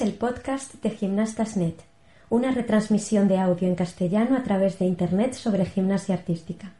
[0.00, 1.74] El podcast de Gimnastas Net,
[2.30, 6.72] una retransmisión de audio en castellano a través de Internet sobre gimnasia artística.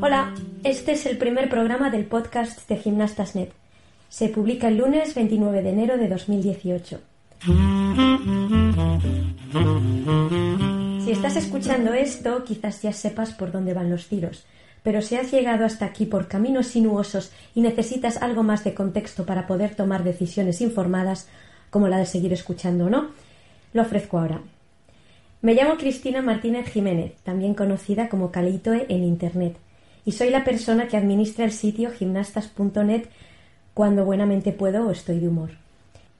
[0.00, 3.50] Hola, este es el primer programa del podcast de Gimnastas Net.
[4.08, 7.00] Se publica el lunes 29 de enero de 2018.
[11.04, 14.46] Si estás escuchando esto, quizás ya sepas por dónde van los tiros,
[14.86, 19.26] pero si has llegado hasta aquí por caminos sinuosos y necesitas algo más de contexto
[19.26, 21.26] para poder tomar decisiones informadas,
[21.70, 23.08] como la de seguir escuchando o no,
[23.72, 24.42] lo ofrezco ahora.
[25.42, 29.56] Me llamo Cristina Martínez Jiménez, también conocida como Calitoe en Internet,
[30.04, 33.08] y soy la persona que administra el sitio gimnastas.net
[33.74, 35.50] cuando buenamente puedo o estoy de humor.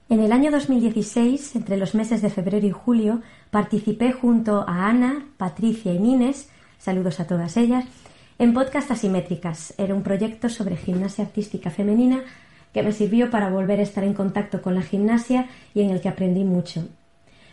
[0.09, 5.25] En el año 2016, entre los meses de febrero y julio, participé junto a Ana,
[5.37, 7.85] Patricia y Nines, saludos a todas ellas,
[8.39, 9.73] en Podcast Asimétricas.
[9.77, 12.23] Era un proyecto sobre gimnasia artística femenina
[12.73, 16.01] que me sirvió para volver a estar en contacto con la gimnasia y en el
[16.01, 16.85] que aprendí mucho.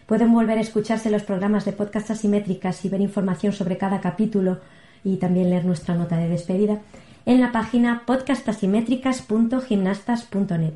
[0.06, 4.58] Pueden volver a escucharse los programas de Podcast Asimétricas y ver información sobre cada capítulo
[5.02, 6.80] y también leer nuestra nota de despedida
[7.26, 10.74] en la página podcastasimétricas.gimnastas.net.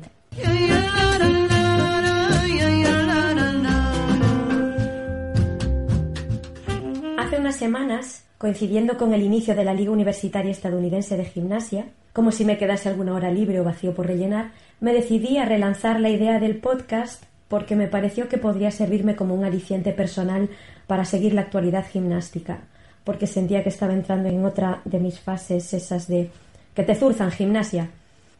[7.17, 12.31] Hace unas semanas, coincidiendo con el inicio de la Liga Universitaria Estadounidense de Gimnasia, como
[12.31, 16.09] si me quedase alguna hora libre o vacío por rellenar, me decidí a relanzar la
[16.09, 20.49] idea del podcast porque me pareció que podría servirme como un aliciente personal
[20.87, 22.59] para seguir la actualidad gimnástica,
[23.03, 26.29] porque sentía que estaba entrando en otra de mis fases, esas de
[26.73, 27.89] que te zurzan gimnasia,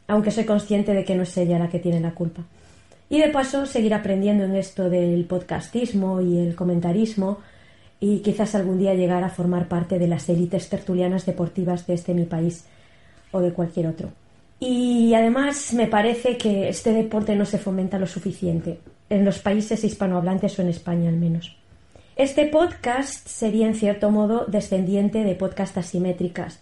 [0.08, 2.42] aunque soy consciente de que no es ella la que tiene la culpa.
[3.10, 7.40] Y de paso seguir aprendiendo en esto del podcastismo y el comentarismo
[8.00, 12.14] y quizás algún día llegar a formar parte de las élites tertulianas deportivas de este
[12.14, 12.64] mi país
[13.30, 14.08] o de cualquier otro.
[14.58, 18.78] Y además me parece que este deporte no se fomenta lo suficiente
[19.08, 21.56] en los países hispanohablantes o en España al menos.
[22.16, 26.60] Este podcast sería en cierto modo descendiente de podcast asimétricas,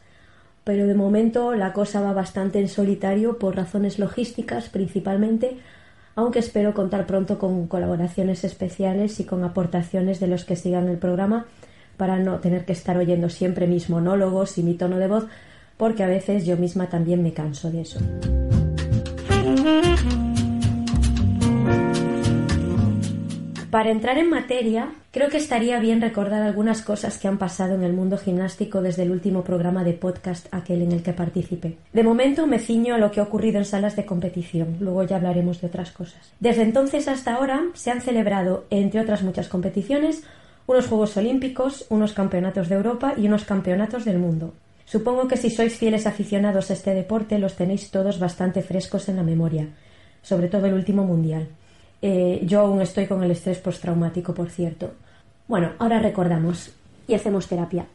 [0.63, 5.57] pero de momento la cosa va bastante en solitario por razones logísticas principalmente,
[6.19, 10.99] aunque espero contar pronto con colaboraciones especiales y con aportaciones de los que sigan el
[10.99, 11.47] programa
[11.97, 15.27] para no tener que estar oyendo siempre mis monólogos y mi tono de voz,
[15.77, 18.01] porque a veces yo misma también me canso de eso.
[23.71, 27.83] Para entrar en materia, creo que estaría bien recordar algunas cosas que han pasado en
[27.83, 31.77] el mundo gimnástico desde el último programa de podcast aquel en el que participé.
[31.93, 35.17] De momento me ciño a lo que ha ocurrido en salas de competición, luego ya
[35.17, 36.33] hablaremos de otras cosas.
[36.41, 40.23] Desde entonces hasta ahora se han celebrado, entre otras muchas competiciones,
[40.67, 44.55] unos Juegos Olímpicos, unos Campeonatos de Europa y unos Campeonatos del Mundo.
[44.87, 49.17] Supongo que si sois fieles aficionados a este deporte los tenéis todos bastante frescos en
[49.17, 49.69] la memoria,
[50.23, 51.49] sobre todo el último Mundial.
[52.01, 54.95] Eh, yo aún estoy con el estrés postraumático, por cierto.
[55.47, 56.71] Bueno, ahora recordamos
[57.07, 57.87] y hacemos terapia.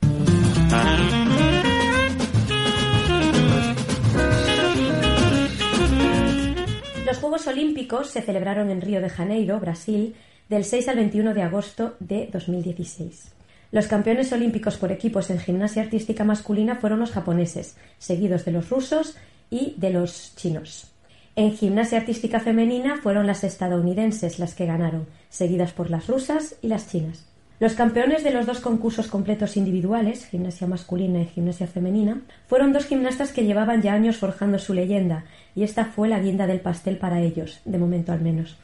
[7.05, 10.15] Los Juegos Olímpicos se celebraron en Río de Janeiro, Brasil,
[10.49, 13.33] del 6 al 21 de agosto de 2016.
[13.71, 18.69] Los campeones olímpicos por equipos en gimnasia artística masculina fueron los japoneses, seguidos de los
[18.69, 19.15] rusos
[19.49, 20.92] y de los chinos.
[21.35, 26.67] En gimnasia artística femenina fueron las estadounidenses las que ganaron, seguidas por las rusas y
[26.67, 27.25] las chinas.
[27.59, 32.85] Los campeones de los dos concursos completos individuales, gimnasia masculina y gimnasia femenina, fueron dos
[32.85, 35.25] gimnastas que llevaban ya años forjando su leyenda,
[35.55, 38.55] y esta fue la guinda del pastel para ellos, de momento al menos.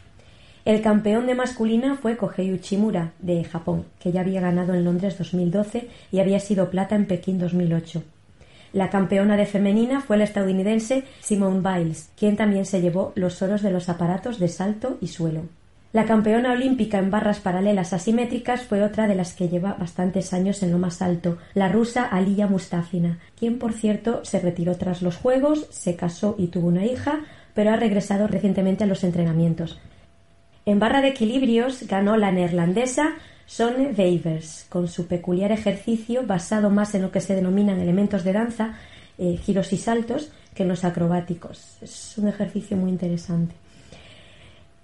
[0.63, 5.17] El campeón de masculina fue Kohei Uchimura, de Japón, que ya había ganado en Londres
[5.17, 8.03] 2012 y había sido plata en Pekín 2008.
[8.71, 13.61] La campeona de femenina fue la estadounidense Simone Biles, quien también se llevó los oros
[13.61, 15.43] de los aparatos de salto y suelo.
[15.91, 20.61] La campeona olímpica en barras paralelas asimétricas fue otra de las que lleva bastantes años
[20.61, 25.17] en lo más alto, la rusa Aliya Mustafina, quien por cierto se retiró tras los
[25.17, 27.21] Juegos, se casó y tuvo una hija,
[27.55, 29.79] pero ha regresado recientemente a los entrenamientos.
[30.67, 33.15] En barra de equilibrios ganó la neerlandesa
[33.49, 38.31] Sone Weivers, con su peculiar ejercicio basado más en lo que se denominan elementos de
[38.31, 38.75] danza,
[39.17, 41.77] eh, giros y saltos, que en los acrobáticos.
[41.81, 43.55] Es un ejercicio muy interesante.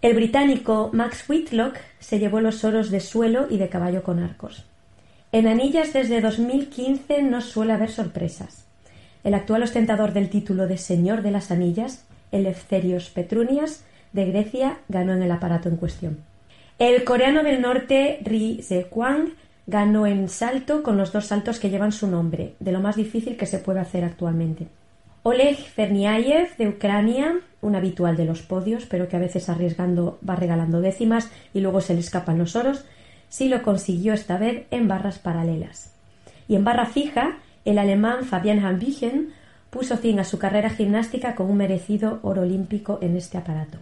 [0.01, 4.65] El británico Max Whitlock se llevó los oros de suelo y de caballo con arcos.
[5.31, 8.65] En Anillas desde 2015 no suele haber sorpresas.
[9.23, 15.13] El actual ostentador del título de Señor de las Anillas, Eleftherios Petrunias, de Grecia, ganó
[15.13, 16.34] en el aparato en cuestión.
[16.77, 19.30] El coreano del norte, Ri Se-kwang,
[19.66, 23.38] ganó en salto con los dos saltos que llevan su nombre, de lo más difícil
[23.38, 24.68] que se puede hacer actualmente.
[25.24, 30.36] Oleg Ferniayev de Ucrania, un habitual de los podios, pero que a veces arriesgando va
[30.36, 32.83] regalando décimas y luego se le escapan los oros,
[33.30, 35.94] sí lo consiguió esta vez en barras paralelas.
[36.50, 39.30] Y en barra fija, el alemán Fabian Hambichen
[39.69, 43.77] puso fin a su carrera gimnástica con un merecido oro olímpico en este aparato.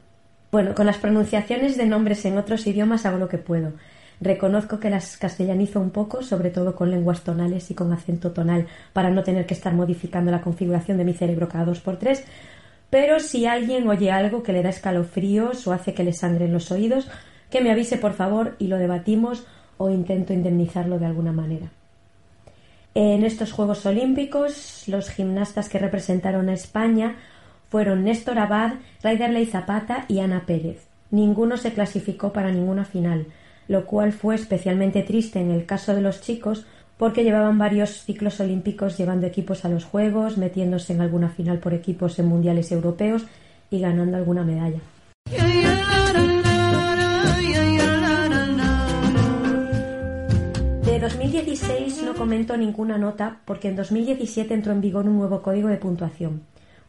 [0.53, 3.73] Bueno, con las pronunciaciones de nombres en otros idiomas hago lo que puedo.
[4.21, 8.67] Reconozco que las castellanizo un poco, sobre todo con lenguas tonales y con acento tonal,
[8.93, 12.23] para no tener que estar modificando la configuración de mi cerebro cada dos por tres.
[12.91, 16.69] Pero si alguien oye algo que le da escalofríos o hace que le sangren los
[16.69, 17.07] oídos,
[17.49, 19.47] que me avise por favor y lo debatimos
[19.77, 21.71] o intento indemnizarlo de alguna manera.
[22.93, 27.15] En estos Juegos Olímpicos, los gimnastas que representaron a España
[27.73, 30.87] fueron Néstor Abad, Raiderley Zapata y Ana Pérez.
[31.11, 33.25] Ninguno se clasificó para ninguna final
[33.67, 36.65] lo cual fue especialmente triste en el caso de los chicos
[36.97, 41.73] porque llevaban varios ciclos olímpicos llevando equipos a los Juegos, metiéndose en alguna final por
[41.73, 43.25] equipos en mundiales europeos
[43.71, 44.79] y ganando alguna medalla.
[50.85, 55.67] De 2016 no comento ninguna nota porque en 2017 entró en vigor un nuevo código
[55.67, 56.43] de puntuación,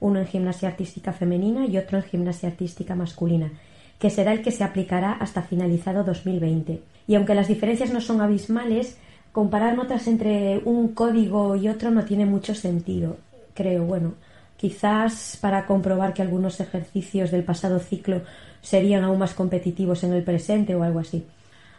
[0.05, 3.51] uno en gimnasia artística femenina y otro en gimnasia artística masculina,
[3.99, 6.83] que será el que se aplicará hasta finalizado 2020.
[7.07, 8.99] Y aunque las diferencias no son abismales,
[9.33, 13.17] comparar notas entre un código y otro no tiene mucho sentido,
[13.55, 13.85] creo.
[13.85, 14.13] Bueno,
[14.59, 18.21] quizás para comprobar que algunos ejercicios del pasado ciclo
[18.61, 21.25] serían aún más competitivos en el presente o algo así.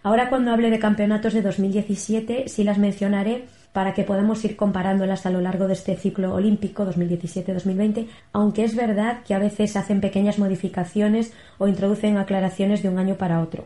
[0.01, 3.45] Ahora cuando hable de campeonatos de 2017 sí las mencionaré
[3.75, 8.73] para que podamos ir comparándolas a lo largo de este ciclo olímpico 2017-2020, aunque es
[8.73, 13.65] verdad que a veces hacen pequeñas modificaciones o introducen aclaraciones de un año para otro.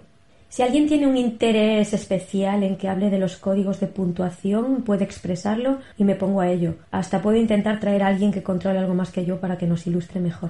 [0.49, 5.03] Si alguien tiene un interés especial en que hable de los códigos de puntuación, puede
[5.03, 6.73] expresarlo y me pongo a ello.
[6.89, 9.85] Hasta puedo intentar traer a alguien que controle algo más que yo para que nos
[9.85, 10.49] ilustre mejor.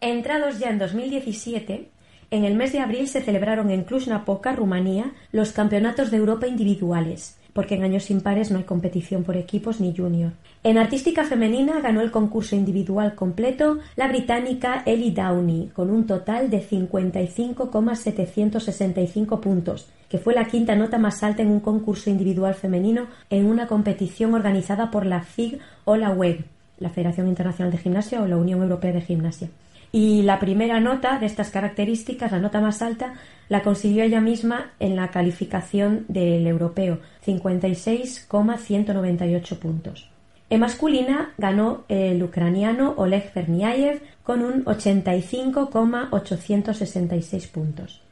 [0.00, 1.90] Entrados ya en 2017,
[2.30, 7.38] en el mes de abril se celebraron en Cluj-Napoca, Rumanía, los Campeonatos de Europa individuales,
[7.54, 10.32] porque en años impares no hay competición por equipos ni junior.
[10.62, 16.50] En artística femenina ganó el concurso individual completo la británica Ellie Downey, con un total
[16.50, 23.06] de 55,765 puntos, que fue la quinta nota más alta en un concurso individual femenino
[23.30, 26.44] en una competición organizada por la FIG o la WEG,
[26.78, 29.48] la Federación Internacional de Gimnasia o la Unión Europea de Gimnasia.
[29.90, 33.14] Y la primera nota de estas características, la nota más alta,
[33.48, 40.10] la consiguió ella misma en la calificación del europeo, 56,198 puntos.
[40.50, 48.02] En masculina ganó el ucraniano Oleg Ferniayev con un 85,866 puntos.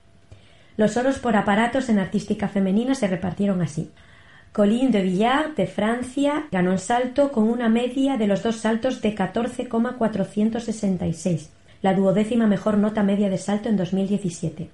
[0.78, 3.90] Los oros por aparatos en artística femenina se repartieron así.
[4.52, 9.02] Colin de Villard, de Francia, ganó el salto con una media de los dos saltos
[9.02, 11.50] de 14,466
[11.82, 14.70] la duodécima mejor nota media de salto en 2017.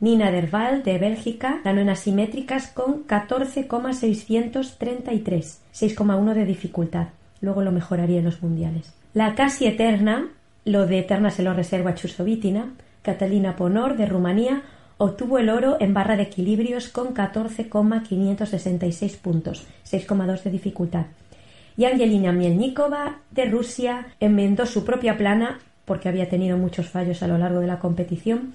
[0.00, 7.10] Nina Derval, de Bélgica, ganó en asimétricas con 14,633, 6,1 de dificultad.
[7.40, 8.92] Luego lo mejoraría en los mundiales.
[9.14, 10.30] La casi eterna,
[10.64, 14.62] lo de eterna se lo reserva Chusovitina, Catalina Ponor, de Rumanía,
[14.98, 21.06] obtuvo el oro en barra de equilibrios con 14,566 puntos, 6,2 de dificultad.
[21.76, 27.28] Y Angelina Mielnikova, de Rusia, enmendó su propia plana porque había tenido muchos fallos a
[27.28, 28.52] lo largo de la competición,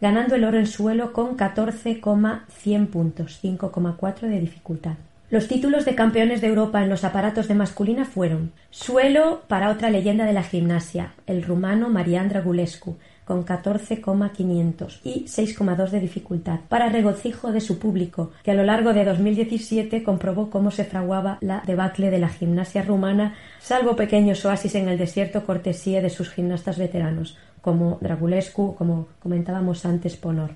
[0.00, 4.94] ganando el oro en suelo con 14,100 puntos, 5,4 de dificultad.
[5.30, 9.88] Los títulos de campeones de Europa en los aparatos de masculina fueron suelo para otra
[9.88, 12.96] leyenda de la gimnasia, el rumano Marian Dragulescu,
[13.30, 18.92] con 14,500 y 6,2 de dificultad, para regocijo de su público, que a lo largo
[18.92, 24.74] de 2017 comprobó cómo se fraguaba la debacle de la gimnasia rumana, salvo pequeños oasis
[24.74, 30.50] en el desierto cortesía de sus gimnastas veteranos, como Dragulescu, como comentábamos antes, Ponor.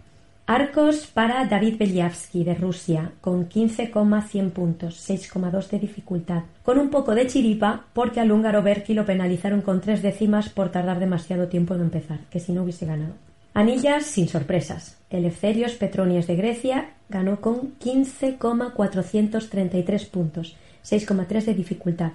[0.47, 6.43] Arcos para David Belyavsky de Rusia, con 15,100 puntos, 6,2 de dificultad.
[6.63, 10.71] Con un poco de chiripa, porque al húngaro Berki lo penalizaron con tres décimas por
[10.71, 13.15] tardar demasiado tiempo en empezar, que si no hubiese ganado.
[13.55, 14.99] Anillas sin sorpresas.
[15.09, 22.13] Eleftherios Petronias de Grecia ganó con 15,433 puntos, 6,3 de dificultad.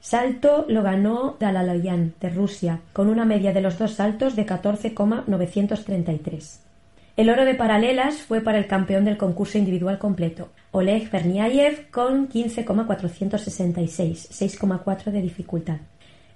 [0.00, 6.60] Salto lo ganó Dalaloyan de Rusia, con una media de los dos saltos de 14,933.
[7.14, 12.26] El oro de paralelas fue para el campeón del concurso individual completo, Oleg Berniayev, con
[12.26, 15.76] 15,466, 6,4 de dificultad.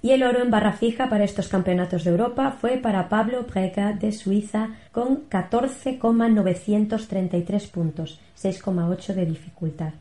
[0.02, 3.94] Y el oro en barra fija para estos campeonatos de Europa fue para Pablo Brega
[3.94, 9.94] de Suiza con 14,933 puntos, 6,8 de dificultad.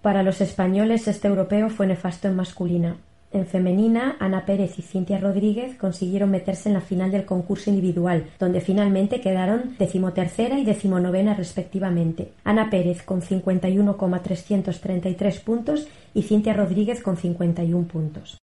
[0.00, 2.98] Para los españoles este europeo fue nefasto en masculina.
[3.34, 8.26] En femenina, Ana Pérez y Cintia Rodríguez consiguieron meterse en la final del concurso individual,
[8.38, 12.30] donde finalmente quedaron decimotercera y decimonovena respectivamente.
[12.44, 18.38] Ana Pérez con 51,333 puntos y Cintia Rodríguez con 51 puntos.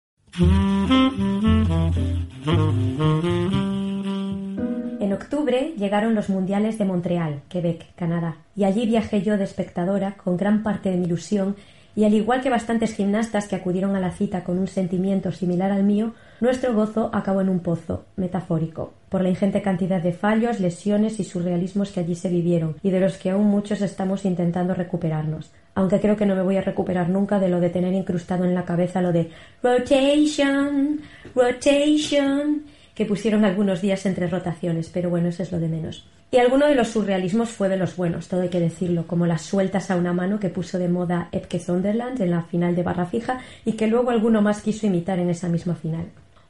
[5.01, 10.17] En octubre llegaron los Mundiales de Montreal, Quebec, Canadá, y allí viajé yo de espectadora
[10.17, 11.57] con gran parte de mi ilusión
[11.99, 15.73] y al igual que bastantes gimnastas que acudieron a la cita con un sentimiento similar
[15.73, 20.61] al mío, nuestro gozo acabó en un pozo, metafórico, por la ingente cantidad de fallos,
[20.61, 24.75] lesiones y surrealismos que allí se vivieron, y de los que aún muchos estamos intentando
[24.75, 25.51] recuperarnos.
[25.75, 28.55] Aunque creo que no me voy a recuperar nunca de lo de tener incrustado en
[28.55, 31.01] la cabeza lo de rotation,
[31.35, 32.63] rotation,
[32.95, 36.07] que pusieron algunos días entre rotaciones, pero bueno, eso es lo de menos.
[36.31, 39.41] Y alguno de los surrealismos fue de los buenos, todo hay que decirlo, como las
[39.41, 43.07] sueltas a una mano que puso de moda Epke Zonderland en la final de barra
[43.07, 46.05] fija y que luego alguno más quiso imitar en esa misma final.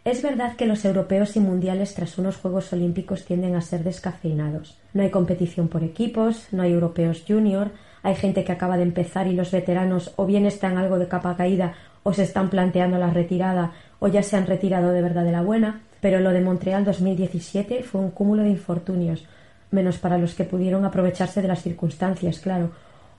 [0.04, 4.76] Es verdad que los europeos y mundiales tras unos Juegos Olímpicos tienden a ser descafeinados.
[4.94, 7.70] No hay competición por equipos, no hay europeos junior,
[8.02, 11.36] hay gente que acaba de empezar y los veteranos o bien están algo de capa
[11.36, 15.32] caída o se están planteando la retirada o ya se han retirado de verdad de
[15.32, 19.24] la buena, pero lo de Montreal 2017 fue un cúmulo de infortunios,
[19.70, 22.70] menos para los que pudieron aprovecharse de las circunstancias, claro,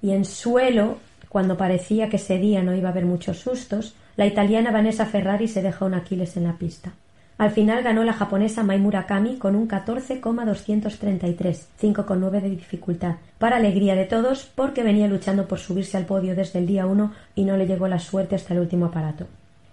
[0.00, 0.96] Y en suelo,
[1.36, 5.48] cuando parecía que ese día no iba a haber muchos sustos, la italiana Vanessa Ferrari
[5.48, 6.94] se deja un Aquiles en la pista.
[7.36, 13.94] Al final ganó la japonesa Mai Murakami con un 14,233, 5,9 de dificultad, para alegría
[13.94, 17.58] de todos porque venía luchando por subirse al podio desde el día 1 y no
[17.58, 19.26] le llegó la suerte hasta el último aparato.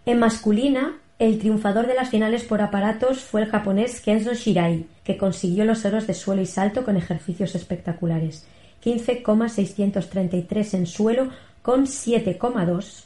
[0.06, 5.16] En masculina, el triunfador de las finales por aparatos fue el japonés Kenzo Shirai, que
[5.16, 8.46] consiguió los oros de suelo y salto con ejercicios espectaculares.
[8.82, 11.30] 15,633 en suelo
[11.64, 13.06] con 7,2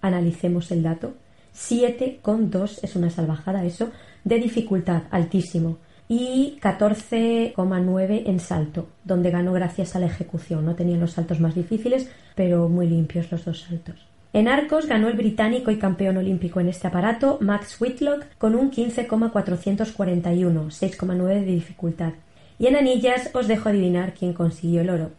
[0.00, 1.14] analicemos el dato.
[1.54, 3.90] 7,2 es una salvajada eso,
[4.24, 5.78] de dificultad altísimo.
[6.08, 10.64] Y 14,9 en salto, donde ganó gracias a la ejecución.
[10.64, 13.96] No tenían los saltos más difíciles, pero muy limpios los dos saltos.
[14.32, 18.70] En arcos ganó el británico y campeón olímpico en este aparato, Max Whitlock, con un
[18.70, 22.12] 15,441, 6,9 de dificultad.
[22.58, 25.10] Y en anillas os dejo adivinar quién consiguió el oro.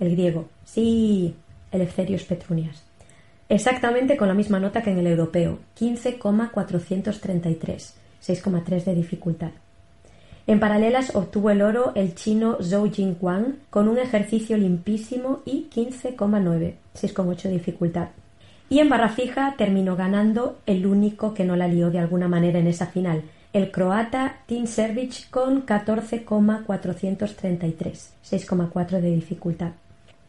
[0.00, 0.48] El griego.
[0.64, 1.34] Sí,
[1.72, 2.84] Eleftherios Petrunias
[3.48, 9.52] exactamente con la misma nota que en el europeo, 15,433, 6,3 de dificultad.
[10.46, 16.74] En paralelas obtuvo el oro el chino Zhou Jingguang con un ejercicio limpísimo y 15,9,
[16.94, 18.08] 6,8 de dificultad.
[18.70, 22.58] Y en barra fija terminó ganando el único que no la lió de alguna manera
[22.58, 29.72] en esa final, el croata Tim Servic con 14,433, 6,4 de dificultad.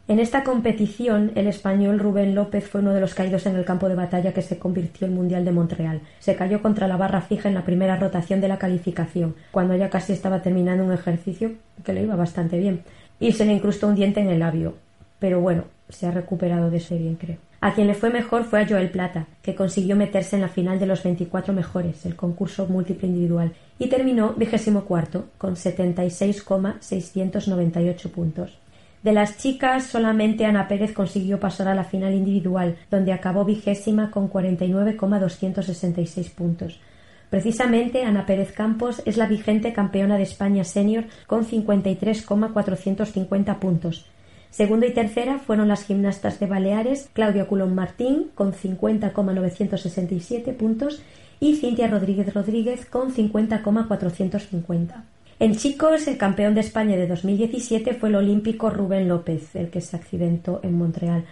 [0.09, 3.87] En esta competición, el español Rubén López fue uno de los caídos en el campo
[3.87, 6.01] de batalla que se convirtió en Mundial de Montreal.
[6.17, 9.91] Se cayó contra la barra fija en la primera rotación de la calificación, cuando ya
[9.91, 11.51] casi estaba terminando un ejercicio
[11.83, 12.81] que le iba bastante bien,
[13.19, 14.77] y se le incrustó un diente en el labio.
[15.19, 17.37] Pero bueno, se ha recuperado de ese bien, creo.
[17.61, 20.79] A quien le fue mejor fue a Joel Plata, que consiguió meterse en la final
[20.79, 28.58] de los 24 mejores, el concurso múltiple individual, y terminó vigésimo cuarto, con 76,698 puntos.
[29.03, 34.11] De las chicas, solamente Ana Pérez consiguió pasar a la final individual, donde acabó vigésima
[34.11, 36.81] con 49,266 puntos.
[37.29, 44.05] Precisamente Ana Pérez Campos es la vigente campeona de España senior con 53,450 puntos.
[44.49, 51.03] Segundo y tercera fueron las gimnastas de Baleares Claudia Culón Martín con 50,967 puntos
[51.39, 55.03] y Cintia Rodríguez Rodríguez con 50,450.
[55.41, 59.79] En chicos, el campeón de España de 2017 fue el olímpico Rubén López, el que
[59.79, 61.23] se accidentó en Montreal,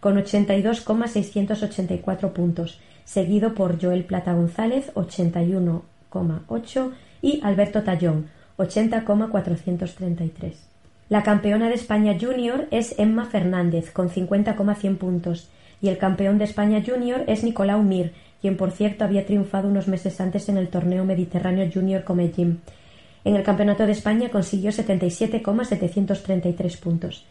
[0.00, 6.90] con 82,684 puntos, seguido por Joel Plata González, 81,8
[7.22, 10.68] y Alberto Tallón, 80,433.
[11.08, 15.50] La campeona de España Junior es Emma Fernández, con 50,100 puntos,
[15.80, 19.86] y el campeón de España Junior es Nicolau Mir, quien por cierto había triunfado unos
[19.86, 22.58] meses antes en el torneo Mediterráneo Junior Comegym.
[23.24, 27.24] En el Campeonato de España consiguió 77,733 puntos.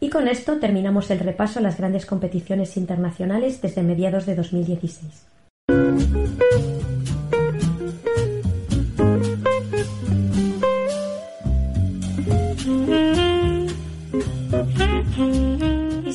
[0.00, 5.26] Y con esto terminamos el repaso a las grandes competiciones internacionales desde mediados de 2016.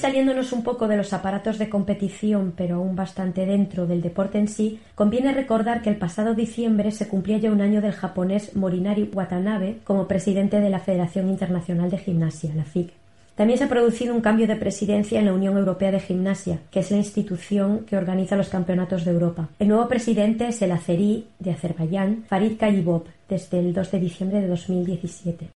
[0.05, 4.47] Saliéndonos un poco de los aparatos de competición, pero aún bastante dentro del deporte en
[4.47, 9.09] sí, conviene recordar que el pasado diciembre se cumplía ya un año del japonés Morinari
[9.11, 12.91] Watanabe como presidente de la Federación Internacional de Gimnasia, la FIG.
[13.33, 16.81] También se ha producido un cambio de presidencia en la Unión Europea de Gimnasia, que
[16.81, 19.49] es la institución que organiza los campeonatos de Europa.
[19.57, 24.39] El nuevo presidente es el azerí de Azerbaiyán, Farid Kayibov, desde el 2 de diciembre
[24.39, 25.49] de 2017.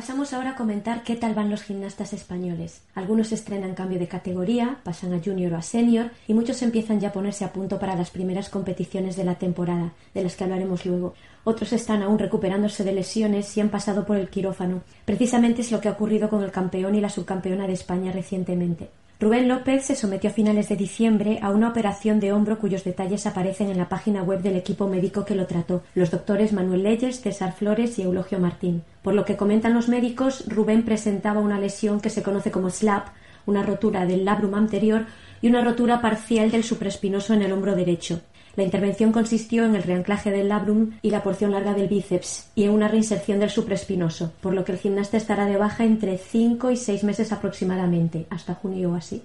[0.00, 2.80] Pasamos ahora a comentar qué tal van los gimnastas españoles.
[2.94, 7.08] Algunos estrenan cambio de categoría, pasan a junior o a senior y muchos empiezan ya
[7.08, 10.86] a ponerse a punto para las primeras competiciones de la temporada, de las que hablaremos
[10.86, 11.12] luego.
[11.44, 14.82] Otros están aún recuperándose de lesiones y han pasado por el quirófano.
[15.04, 18.90] Precisamente es lo que ha ocurrido con el campeón y la subcampeona de España recientemente.
[19.20, 23.26] Rubén López se sometió a finales de diciembre a una operación de hombro cuyos detalles
[23.26, 27.20] aparecen en la página web del equipo médico que lo trató, los doctores Manuel Leyes,
[27.20, 28.82] César Flores y Eulogio Martín.
[29.02, 33.08] Por lo que comentan los médicos, Rubén presentaba una lesión que se conoce como SLAP,
[33.44, 35.04] una rotura del labrum anterior
[35.42, 38.22] y una rotura parcial del supraespinoso en el hombro derecho.
[38.56, 42.64] La intervención consistió en el reanclaje del labrum y la porción larga del bíceps y
[42.64, 46.70] en una reinserción del supraespinoso, por lo que el gimnasta estará de baja entre cinco
[46.70, 49.22] y seis meses aproximadamente, hasta junio o así.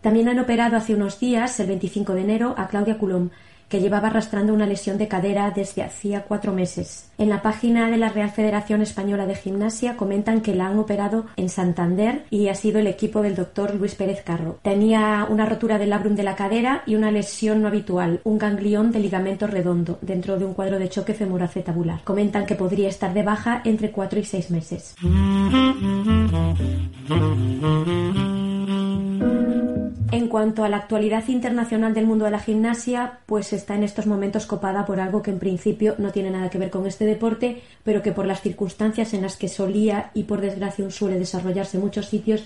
[0.00, 3.30] También han operado hace unos días, el 25 de enero, a Claudia Coulomb,
[3.68, 7.08] que llevaba arrastrando una lesión de cadera desde hacía cuatro meses.
[7.16, 11.26] En la página de la Real Federación Española de Gimnasia comentan que la han operado
[11.36, 14.58] en Santander y ha sido el equipo del doctor Luis Pérez Carro.
[14.62, 18.90] Tenía una rotura del labrum de la cadera y una lesión no habitual, un ganglión
[18.90, 22.02] de ligamento redondo, dentro de un cuadro de choque femoroacetabular.
[22.02, 24.96] Comentan que podría estar de baja entre cuatro y seis meses.
[30.14, 34.06] En cuanto a la actualidad internacional del mundo de la gimnasia, pues está en estos
[34.06, 37.62] momentos copada por algo que en principio no tiene nada que ver con este deporte,
[37.82, 41.82] pero que por las circunstancias en las que solía y por desgracia suele desarrollarse en
[41.82, 42.44] muchos sitios,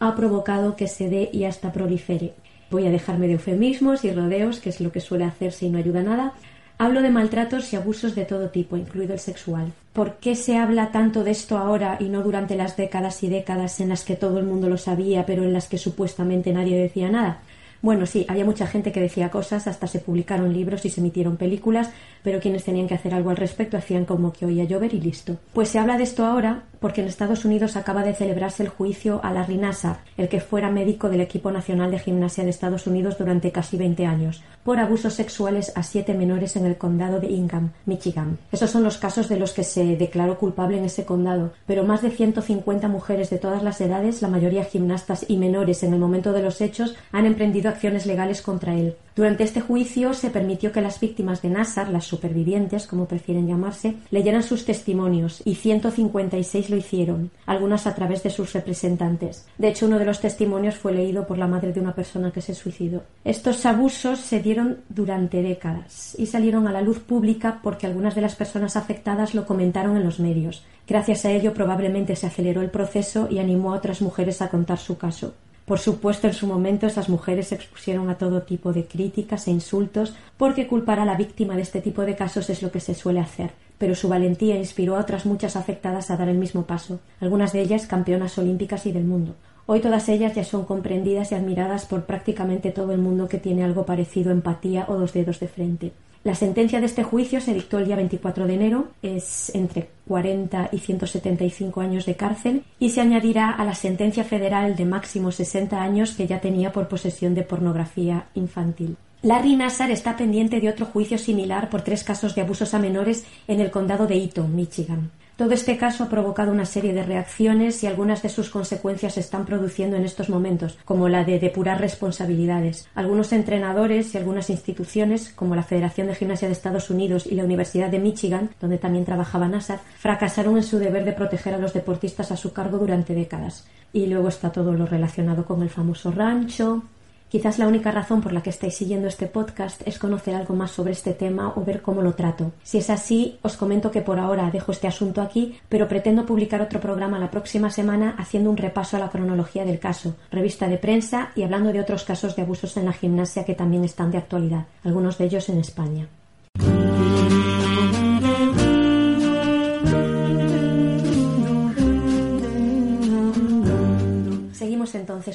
[0.00, 2.34] ha provocado que se dé y hasta prolifere.
[2.70, 5.78] Voy a dejarme de eufemismos y rodeos, que es lo que suele hacerse y no
[5.78, 6.34] ayuda nada,
[6.80, 9.72] Hablo de maltratos y abusos de todo tipo, incluido el sexual.
[9.92, 13.80] ¿Por qué se habla tanto de esto ahora y no durante las décadas y décadas
[13.80, 17.10] en las que todo el mundo lo sabía, pero en las que supuestamente nadie decía
[17.10, 17.40] nada?
[17.82, 21.36] Bueno, sí, había mucha gente que decía cosas, hasta se publicaron libros y se emitieron
[21.36, 21.90] películas,
[22.28, 25.38] pero quienes tenían que hacer algo al respecto hacían como que oía llover y listo.
[25.54, 29.20] Pues se habla de esto ahora porque en Estados Unidos acaba de celebrarse el juicio
[29.24, 33.16] a Larry Nassar, el que fuera médico del equipo nacional de gimnasia de Estados Unidos
[33.18, 37.70] durante casi 20 años, por abusos sexuales a siete menores en el condado de Ingham,
[37.86, 38.38] Michigan.
[38.52, 42.02] Esos son los casos de los que se declaró culpable en ese condado, pero más
[42.02, 46.32] de 150 mujeres de todas las edades, la mayoría gimnastas y menores en el momento
[46.32, 48.96] de los hechos, han emprendido acciones legales contra él.
[49.18, 53.96] Durante este juicio se permitió que las víctimas de Nassar, las supervivientes, como prefieren llamarse,
[54.12, 59.44] leyeran sus testimonios y 156 lo hicieron, algunas a través de sus representantes.
[59.58, 62.40] De hecho, uno de los testimonios fue leído por la madre de una persona que
[62.40, 63.02] se suicidó.
[63.24, 68.20] Estos abusos se dieron durante décadas y salieron a la luz pública porque algunas de
[68.20, 70.64] las personas afectadas lo comentaron en los medios.
[70.86, 74.78] Gracias a ello probablemente se aceleró el proceso y animó a otras mujeres a contar
[74.78, 75.34] su caso.
[75.68, 79.50] Por supuesto, en su momento esas mujeres se expusieron a todo tipo de críticas e
[79.50, 82.94] insultos porque culpar a la víctima de este tipo de casos es lo que se
[82.94, 83.50] suele hacer.
[83.78, 87.60] pero su valentía inspiró a otras muchas afectadas a dar el mismo paso, algunas de
[87.60, 89.36] ellas campeonas olímpicas y del mundo.
[89.66, 93.62] Hoy todas ellas ya son comprendidas y admiradas por prácticamente todo el mundo que tiene
[93.62, 95.92] algo parecido a empatía o dos dedos de frente.
[96.24, 100.70] La sentencia de este juicio se dictó el día 24 de enero, es entre 40
[100.72, 105.80] y 175 años de cárcel y se añadirá a la sentencia federal de máximo 60
[105.80, 108.96] años que ya tenía por posesión de pornografía infantil.
[109.22, 113.24] Larry Nassar está pendiente de otro juicio similar por tres casos de abusos a menores
[113.48, 115.10] en el condado de Eaton, Michigan.
[115.38, 119.20] Todo este caso ha provocado una serie de reacciones y algunas de sus consecuencias se
[119.20, 122.88] están produciendo en estos momentos, como la de depurar responsabilidades.
[122.96, 127.44] Algunos entrenadores y algunas instituciones, como la Federación de Gimnasia de Estados Unidos y la
[127.44, 131.72] Universidad de Michigan, donde también trabajaba Nassar, fracasaron en su deber de proteger a los
[131.72, 133.64] deportistas a su cargo durante décadas.
[133.92, 136.82] Y luego está todo lo relacionado con el famoso rancho,
[137.28, 140.70] Quizás la única razón por la que estáis siguiendo este podcast es conocer algo más
[140.70, 142.52] sobre este tema o ver cómo lo trato.
[142.62, 146.62] Si es así, os comento que por ahora dejo este asunto aquí, pero pretendo publicar
[146.62, 150.78] otro programa la próxima semana haciendo un repaso a la cronología del caso, revista de
[150.78, 154.18] prensa y hablando de otros casos de abusos en la gimnasia que también están de
[154.18, 156.08] actualidad, algunos de ellos en España.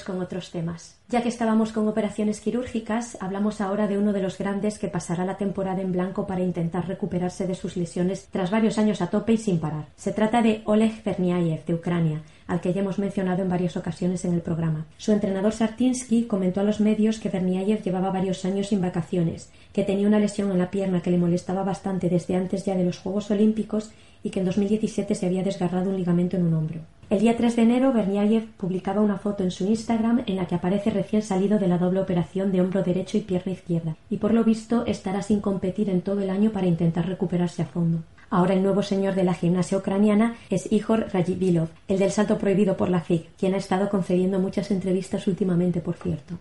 [0.01, 0.95] Con otros temas.
[1.09, 5.25] Ya que estábamos con operaciones quirúrgicas, hablamos ahora de uno de los grandes que pasará
[5.25, 9.33] la temporada en blanco para intentar recuperarse de sus lesiones tras varios años a tope
[9.33, 9.89] y sin parar.
[9.95, 14.25] Se trata de Oleg Verniayev, de Ucrania, al que ya hemos mencionado en varias ocasiones
[14.25, 14.85] en el programa.
[14.97, 19.83] Su entrenador Sartinsky comentó a los medios que Verniayev llevaba varios años sin vacaciones, que
[19.83, 22.97] tenía una lesión en la pierna que le molestaba bastante desde antes ya de los
[22.97, 23.91] Juegos Olímpicos
[24.23, 26.79] y que en 2017 se había desgarrado un ligamento en un hombro.
[27.13, 30.55] El día 3 de enero, Berniayev publicaba una foto en su Instagram en la que
[30.55, 34.33] aparece recién salido de la doble operación de hombro derecho y pierna izquierda, y por
[34.33, 37.99] lo visto estará sin competir en todo el año para intentar recuperarse a fondo.
[38.31, 42.75] Ahora el nuevo señor de la gimnasia ucraniana es Ihor Rajibilov, el del salto prohibido
[42.77, 46.39] por la FIG, quien ha estado concediendo muchas entrevistas últimamente, por cierto.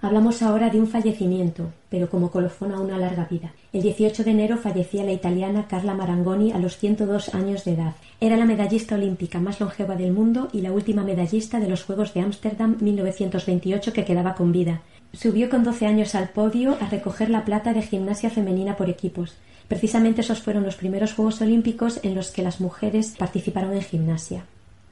[0.00, 3.52] Hablamos ahora de un fallecimiento, pero como colofón a una larga vida.
[3.72, 7.94] El 18 de enero fallecía la italiana Carla Marangoni a los 102 años de edad.
[8.20, 12.14] Era la medallista olímpica más longeva del mundo y la última medallista de los Juegos
[12.14, 14.82] de Ámsterdam 1928 que quedaba con vida.
[15.12, 19.34] Subió con 12 años al podio a recoger la plata de gimnasia femenina por equipos.
[19.66, 24.44] Precisamente esos fueron los primeros Juegos Olímpicos en los que las mujeres participaron en gimnasia.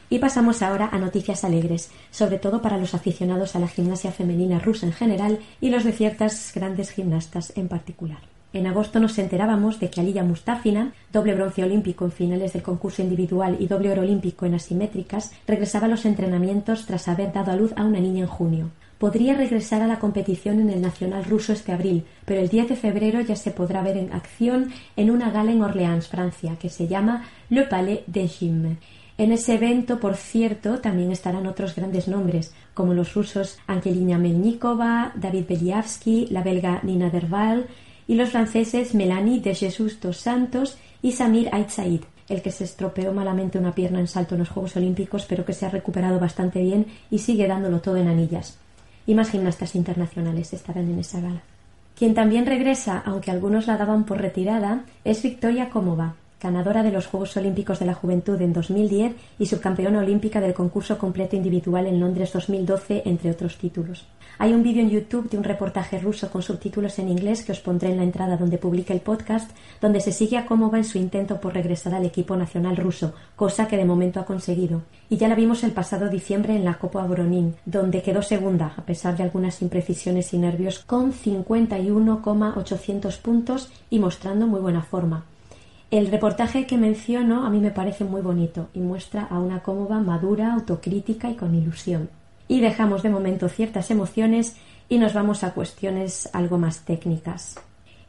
[0.09, 4.59] Y pasamos ahora a noticias alegres, sobre todo para los aficionados a la gimnasia femenina
[4.59, 8.19] rusa en general y los de ciertas grandes gimnastas en particular.
[8.53, 13.03] En agosto nos enterábamos de que Aliya Mustafina, doble bronce olímpico en finales del concurso
[13.03, 17.57] individual y doble oro olímpico en asimétricas, regresaba a los entrenamientos tras haber dado a
[17.57, 18.71] luz a una niña en junio.
[18.99, 22.77] Podría regresar a la competición en el Nacional ruso este abril, pero el 10 de
[22.77, 26.89] febrero ya se podrá ver en acción en una gala en Orleans, Francia, que se
[26.89, 28.39] llama Le Palais des.
[29.19, 35.13] En ese evento, por cierto, también estarán otros grandes nombres, como los rusos Angelina Melnikova,
[35.15, 37.67] David Beliavsky, la belga Nina Derval
[38.07, 43.15] y los franceses Melanie de Jesus dos Santos y Samir Aitsaid, el que se estropeó
[43.15, 46.61] malamente una pierna en salto en los Juegos Olímpicos, pero que se ha recuperado bastante
[46.61, 48.59] bien y sigue dándolo todo en anillas.
[49.07, 51.41] Y más gimnastas internacionales estarán en esa gala.
[51.97, 57.07] Quien también regresa, aunque algunos la daban por retirada, es Victoria Komova, ganadora de los
[57.07, 62.01] Juegos Olímpicos de la Juventud en 2010 y subcampeona olímpica del concurso completo individual en
[62.01, 64.07] Londres 2012, entre otros títulos.
[64.39, 67.61] Hay un vídeo en YouTube de un reportaje ruso con subtítulos en inglés que os
[67.61, 70.85] pondré en la entrada donde publica el podcast, donde se sigue a cómo va en
[70.85, 74.83] su intento por regresar al equipo nacional ruso, cosa que de momento ha conseguido.
[75.09, 78.83] Y ya la vimos el pasado diciembre en la Copa Bronin, donde quedó segunda, a
[78.83, 85.25] pesar de algunas imprecisiones y nervios, con 51,800 puntos y mostrando muy buena forma.
[85.91, 90.01] El reportaje que menciono a mí me parece muy bonito y muestra a una cómoda
[90.01, 92.11] madura, autocrítica y con ilusión.
[92.49, 94.57] Y dejamos de momento ciertas emociones
[94.89, 97.55] y nos vamos a cuestiones algo más técnicas.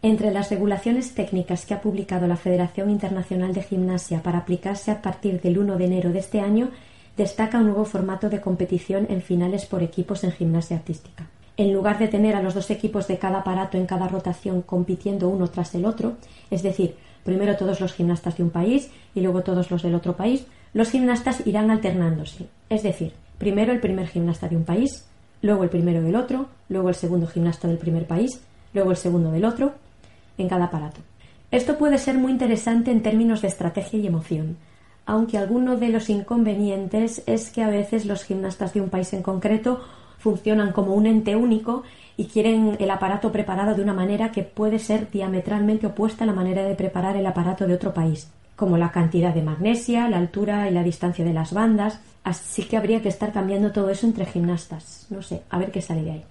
[0.01, 5.01] Entre las regulaciones técnicas que ha publicado la Federación Internacional de Gimnasia para aplicarse a
[5.03, 6.69] partir del 1 de enero de este año,
[7.15, 11.27] destaca un nuevo formato de competición en finales por equipos en gimnasia artística.
[11.57, 15.29] En lugar de tener a los dos equipos de cada aparato en cada rotación compitiendo
[15.29, 16.17] uno tras el otro,
[16.51, 16.95] es decir,
[17.27, 20.91] primero todos los gimnastas de un país y luego todos los del otro país, los
[20.91, 22.47] gimnastas irán alternándose.
[22.69, 25.05] Es decir, primero el primer gimnasta de un país,
[25.41, 28.39] luego el primero del otro, luego el segundo gimnasta del primer país,
[28.71, 29.73] luego el segundo del otro,
[30.37, 31.01] en cada aparato.
[31.51, 34.55] Esto puede ser muy interesante en términos de estrategia y emoción,
[35.05, 39.21] aunque alguno de los inconvenientes es que a veces los gimnastas de un país en
[39.21, 39.81] concreto
[40.17, 41.83] funcionan como un ente único
[42.17, 46.33] y quieren el aparato preparado de una manera que puede ser diametralmente opuesta a la
[46.33, 50.67] manera de preparar el aparato de otro país, como la cantidad de magnesia, la altura
[50.67, 52.01] y la distancia de las bandas.
[52.23, 55.05] Así que habría que estar cambiando todo eso entre gimnastas.
[55.11, 56.23] No sé, a ver qué sale de ahí.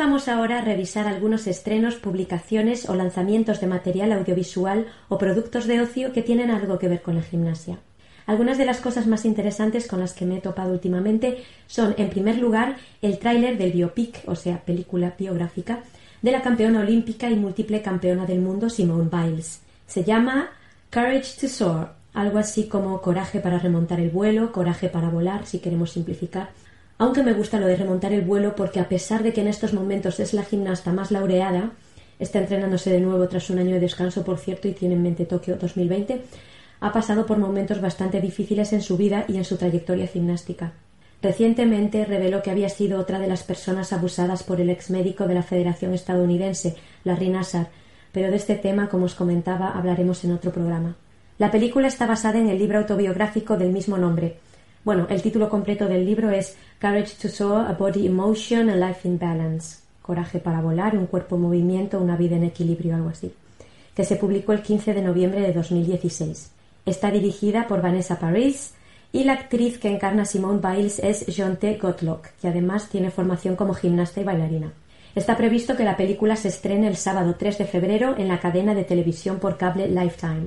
[0.00, 5.82] Vamos ahora a revisar algunos estrenos, publicaciones o lanzamientos de material audiovisual o productos de
[5.82, 7.78] ocio que tienen algo que ver con la gimnasia.
[8.24, 12.08] Algunas de las cosas más interesantes con las que me he topado últimamente son, en
[12.08, 15.80] primer lugar, el tráiler del biopic, o sea, película biográfica,
[16.22, 19.60] de la campeona olímpica y múltiple campeona del mundo Simone Biles.
[19.86, 20.48] Se llama
[20.90, 25.58] Courage to Soar, algo así como coraje para remontar el vuelo, coraje para volar, si
[25.58, 26.48] queremos simplificar.
[27.00, 29.72] Aunque me gusta lo de remontar el vuelo porque a pesar de que en estos
[29.72, 31.70] momentos es la gimnasta más laureada,
[32.18, 35.24] está entrenándose de nuevo tras un año de descanso, por cierto, y tiene en mente
[35.24, 36.20] Tokio 2020,
[36.80, 40.74] ha pasado por momentos bastante difíciles en su vida y en su trayectoria gimnástica.
[41.22, 45.36] Recientemente reveló que había sido otra de las personas abusadas por el ex médico de
[45.36, 47.68] la Federación estadounidense, Larry Nassar,
[48.12, 50.96] pero de este tema, como os comentaba, hablaremos en otro programa.
[51.38, 54.36] La película está basada en el libro autobiográfico del mismo nombre.
[54.82, 58.76] Bueno, el título completo del libro es Courage to Soar, A Body in Motion, a
[58.76, 59.80] Life in Balance.
[60.00, 63.30] Coraje para volar, un cuerpo en movimiento, una vida en equilibrio, algo así.
[63.94, 66.50] Que se publicó el 15 de noviembre de 2016.
[66.86, 68.72] Está dirigida por Vanessa Paris
[69.12, 73.74] y la actriz que encarna Simone Biles es Jonte Gottlock, que además tiene formación como
[73.74, 74.72] gimnasta y bailarina.
[75.14, 78.74] Está previsto que la película se estrene el sábado 3 de febrero en la cadena
[78.74, 80.46] de televisión por cable Lifetime.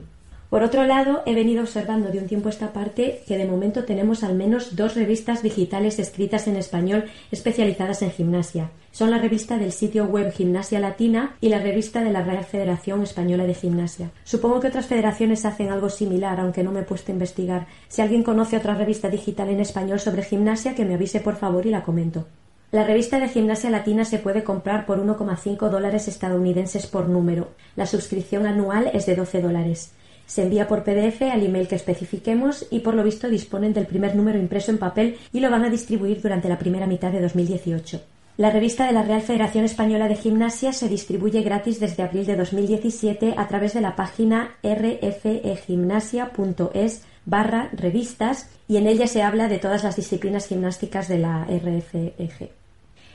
[0.54, 3.86] Por otro lado, he venido observando de un tiempo a esta parte que de momento
[3.86, 8.70] tenemos al menos dos revistas digitales escritas en español especializadas en gimnasia.
[8.92, 13.02] Son la revista del sitio web Gimnasia Latina y la revista de la Real Federación
[13.02, 14.12] Española de Gimnasia.
[14.26, 17.66] Supongo que otras federaciones hacen algo similar, aunque no me he puesto a investigar.
[17.88, 21.66] Si alguien conoce otra revista digital en español sobre gimnasia, que me avise por favor
[21.66, 22.28] y la comento.
[22.72, 27.50] La revista de Gimnasia Latina se puede comprar por 1,5 dólares estadounidenses por número.
[27.76, 29.94] La suscripción anual es de 12 dólares.
[30.34, 34.16] Se envía por PDF al email que especifiquemos y por lo visto disponen del primer
[34.16, 38.02] número impreso en papel y lo van a distribuir durante la primera mitad de 2018.
[38.38, 42.36] La revista de la Real Federación Española de Gimnasia se distribuye gratis desde abril de
[42.36, 49.60] 2017 a través de la página rfegimnasia.es barra revistas y en ella se habla de
[49.60, 52.63] todas las disciplinas gimnásticas de la RFEG.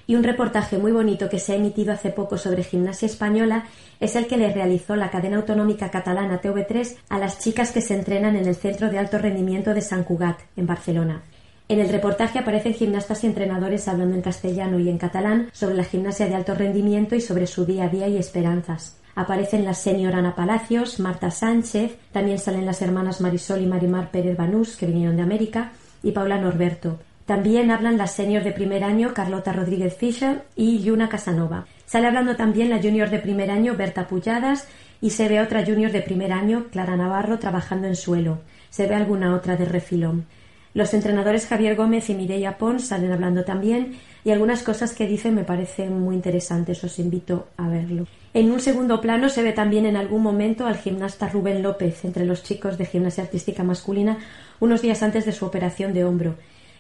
[0.09, 3.67] Y un reportaje muy bonito que se ha emitido hace poco sobre gimnasia española
[4.01, 7.95] es el que le realizó la cadena autonómica catalana TV3 a las chicas que se
[7.95, 11.21] entrenan en el Centro de Alto Rendimiento de San Cugat, en Barcelona.
[11.69, 15.85] En el reportaje aparecen gimnastas y entrenadores hablando en castellano y en catalán sobre la
[15.85, 18.97] gimnasia de alto rendimiento y sobre su día a día y esperanzas.
[19.15, 24.39] Aparecen la señora Ana Palacios, Marta Sánchez, también salen las hermanas Marisol y Marimar Pérez
[24.39, 26.99] Banús, que vinieron de América, y Paula Norberto.
[27.29, 31.67] También hablan las seniors de primer año Carlota Rodríguez Fischer y Yuna Casanova.
[31.85, 34.67] Sale hablando también la junior de primer año Berta Pulladas
[35.03, 38.39] y se ve otra junior de primer año Clara Navarro trabajando en suelo.
[38.71, 40.25] Se ve alguna otra de refilón.
[40.73, 45.35] Los entrenadores Javier Gómez y Mireia Pons salen hablando también y algunas cosas que dicen
[45.35, 46.83] me parecen muy interesantes.
[46.83, 48.07] Os invito a verlo.
[48.33, 52.25] En un segundo plano se ve también en algún momento al gimnasta Rubén López entre
[52.25, 54.17] los chicos de gimnasia artística masculina
[54.61, 56.35] unos días antes de su operación de hombro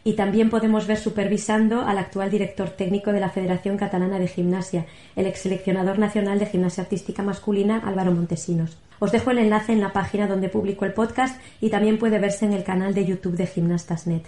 [0.09, 4.87] y también podemos ver supervisando al actual director técnico de la Federación Catalana de Gimnasia,
[5.14, 8.79] el ex seleccionador nacional de gimnasia artística masculina Álvaro Montesinos.
[9.01, 12.47] Os dejo el enlace en la página donde publico el podcast y también puede verse
[12.47, 14.23] en el canal de YouTube de Gimnastas.net.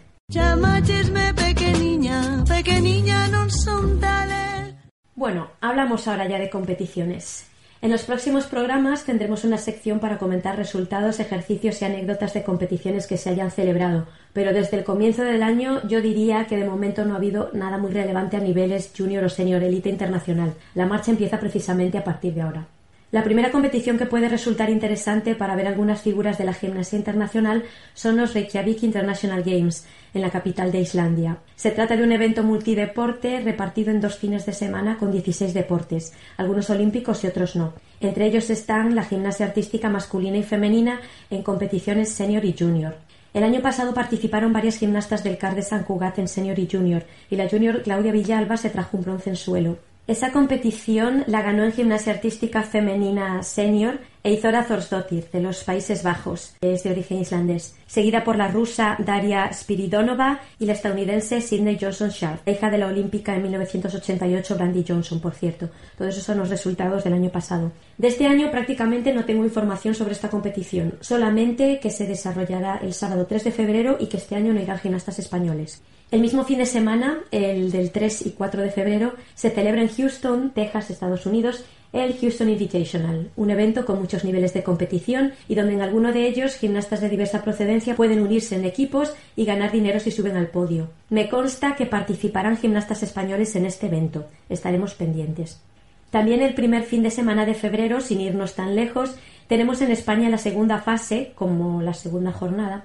[5.15, 7.47] Bueno, hablamos ahora ya de competiciones.
[7.83, 13.07] En los próximos programas tendremos una sección para comentar resultados, ejercicios y anécdotas de competiciones
[13.07, 17.07] que se hayan celebrado, pero desde el comienzo del año yo diría que de momento
[17.07, 20.53] no ha habido nada muy relevante a niveles junior o senior elite internacional.
[20.75, 22.67] La marcha empieza precisamente a partir de ahora.
[23.13, 27.65] La primera competición que puede resultar interesante para ver algunas figuras de la gimnasia internacional
[27.93, 31.39] son los Reykjavik International Games, en la capital de Islandia.
[31.57, 36.13] Se trata de un evento multideporte repartido en dos fines de semana con 16 deportes,
[36.37, 37.73] algunos olímpicos y otros no.
[38.01, 42.95] Entre ellos están la gimnasia artística masculina y femenina en competiciones senior y junior.
[43.35, 47.05] El año pasado participaron varias gimnastas del CAR de San Cugat en senior y junior,
[47.29, 49.90] y la junior Claudia Villalba se trajo un bronce en suelo.
[50.11, 56.03] Esa competición la ganó en gimnasia artística femenina senior e Izora Thorsdottir, de los Países
[56.03, 61.79] Bajos, es de origen islandés, seguida por la rusa Daria Spiridonova y la estadounidense Sidney
[61.81, 65.71] Johnson Sharp, hija de la olímpica en 1988 Brandy Johnson, por cierto.
[65.97, 67.73] Todos esos son los resultados del año pasado.
[67.97, 72.93] De este año prácticamente no tengo información sobre esta competición, solamente que se desarrollará el
[72.93, 75.83] sábado 3 de febrero y que este año no irán gimnastas españoles.
[76.11, 79.89] El mismo fin de semana, el del 3 y 4 de febrero, se celebra en
[79.89, 85.55] Houston, Texas, Estados Unidos, el Houston Invitational, un evento con muchos niveles de competición y
[85.55, 89.73] donde en alguno de ellos gimnastas de diversa procedencia pueden unirse en equipos y ganar
[89.73, 90.89] dinero si suben al podio.
[91.09, 94.27] Me consta que participarán gimnastas españoles en este evento.
[94.49, 95.61] Estaremos pendientes.
[96.11, 99.15] También el primer fin de semana de febrero, sin irnos tan lejos,
[99.47, 102.85] tenemos en España la segunda fase, como la segunda jornada,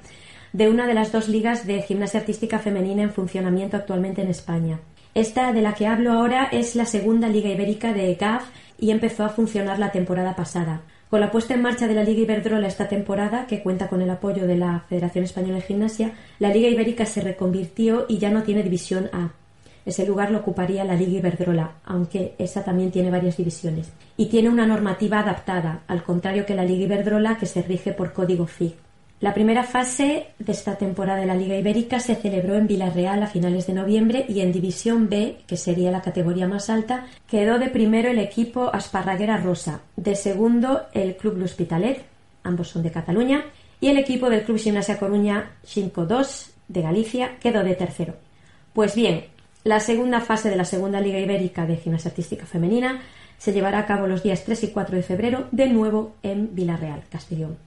[0.53, 4.79] de una de las dos ligas de gimnasia artística femenina en funcionamiento actualmente en España.
[5.13, 8.43] Esta de la que hablo ahora es la segunda Liga Ibérica de GAF
[8.79, 10.81] y empezó a funcionar la temporada pasada.
[11.09, 14.09] Con la puesta en marcha de la Liga Iberdrola esta temporada, que cuenta con el
[14.09, 18.43] apoyo de la Federación Española de Gimnasia, la Liga Ibérica se reconvirtió y ya no
[18.43, 19.29] tiene división A.
[19.85, 23.91] Ese lugar lo ocuparía la Liga Iberdrola, aunque esa también tiene varias divisiones.
[24.17, 28.11] Y tiene una normativa adaptada, al contrario que la Liga Iberdrola, que se rige por
[28.11, 28.84] código FIG.
[29.21, 33.27] La primera fase de esta temporada de la Liga Ibérica se celebró en Villarreal a
[33.27, 37.69] finales de noviembre y en División B, que sería la categoría más alta, quedó de
[37.69, 42.03] primero el equipo Asparraguera Rosa, de segundo el Club L'Hospitalet,
[42.43, 43.45] ambos son de Cataluña,
[43.79, 48.15] y el equipo del Club Gimnasia Coruña Xinco 2 de Galicia quedó de tercero.
[48.73, 49.25] Pues bien,
[49.63, 53.01] la segunda fase de la segunda Liga Ibérica de Gimnasia Artística Femenina
[53.37, 57.03] se llevará a cabo los días 3 y 4 de febrero, de nuevo en Villarreal,
[57.09, 57.64] Castellón.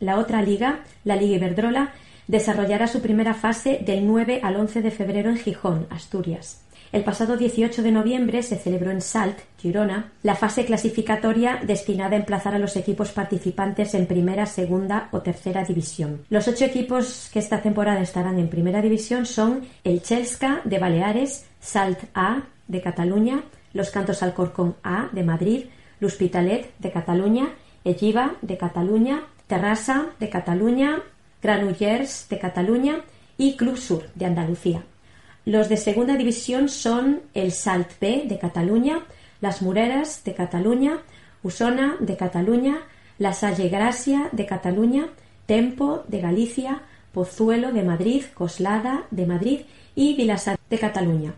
[0.00, 1.92] La otra liga, la Liga Iberdrola,
[2.26, 6.62] desarrollará su primera fase del 9 al 11 de febrero en Gijón, Asturias.
[6.92, 12.20] El pasado 18 de noviembre se celebró en Salt, Girona, la fase clasificatoria destinada a
[12.20, 16.22] emplazar a los equipos participantes en primera, segunda o tercera división.
[16.30, 21.46] Los ocho equipos que esta temporada estarán en primera división son el Chelska de Baleares,
[21.60, 25.64] Salt A de Cataluña, los Cantos Alcorcón A de Madrid,
[26.00, 27.48] l'Hospitalet de Cataluña,
[27.84, 31.02] Egiva de Cataluña, Terrassa de Cataluña,
[31.42, 33.04] Granollers de Cataluña
[33.38, 34.82] y Club Sur de Andalucía.
[35.44, 39.00] Los de segunda división son el Salt B de Cataluña,
[39.40, 40.98] las Mureras de Cataluña,
[41.42, 42.78] Usona de Cataluña,
[43.18, 45.06] la Salle Gracia de Cataluña,
[45.46, 46.82] Tempo de Galicia,
[47.12, 49.60] Pozuelo de Madrid, Coslada de Madrid
[49.94, 51.34] y Vilasar de Cataluña.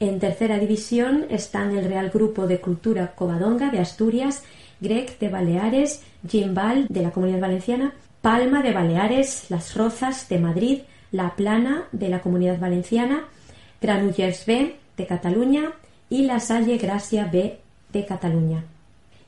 [0.00, 4.42] En tercera división están el Real Grupo de Cultura Covadonga de Asturias
[4.80, 10.80] Grec de Baleares, Gimbal de la Comunidad Valenciana, Palma de Baleares, Las Rozas de Madrid,
[11.12, 13.24] La Plana de la Comunidad Valenciana,
[13.80, 15.72] Granullers B de Cataluña
[16.10, 17.58] y La Salle Gracia B
[17.92, 18.64] de Cataluña.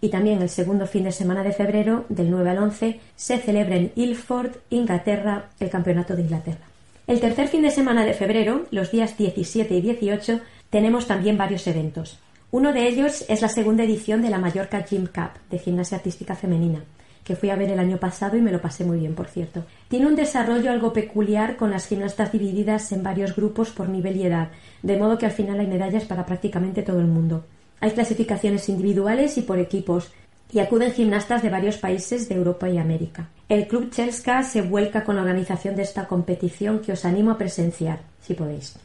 [0.00, 3.76] Y también el segundo fin de semana de febrero, del 9 al 11, se celebra
[3.76, 6.66] en Ilford, Inglaterra, el Campeonato de Inglaterra.
[7.06, 11.66] El tercer fin de semana de febrero, los días 17 y 18, tenemos también varios
[11.66, 12.18] eventos.
[12.50, 16.34] Uno de ellos es la segunda edición de la Mallorca Gym Cup de gimnasia artística
[16.34, 16.82] femenina,
[17.22, 19.66] que fui a ver el año pasado y me lo pasé muy bien, por cierto.
[19.88, 24.22] Tiene un desarrollo algo peculiar con las gimnastas divididas en varios grupos por nivel y
[24.22, 24.48] edad,
[24.82, 27.44] de modo que al final hay medallas para prácticamente todo el mundo.
[27.80, 30.10] Hay clasificaciones individuales y por equipos,
[30.50, 33.28] y acuden gimnastas de varios países de Europa y América.
[33.50, 37.36] El Club Chelska se vuelca con la organización de esta competición que os animo a
[37.36, 38.76] presenciar, si podéis.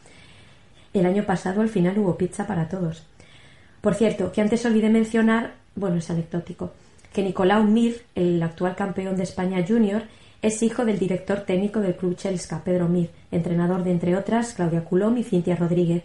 [0.93, 3.03] El año pasado al final hubo pizza para todos.
[3.83, 6.71] Por cierto, que antes olvidé mencionar, bueno, es anecdótico,
[7.11, 10.03] que Nicolau Mir, el actual campeón de España junior,
[10.41, 14.85] es hijo del director técnico del club Chelska, Pedro Mir, entrenador de, entre otras, Claudia
[14.85, 16.03] Coulomb y Cintia Rodríguez.